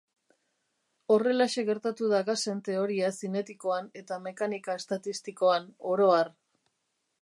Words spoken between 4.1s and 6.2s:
mekanika estatistikoan, oro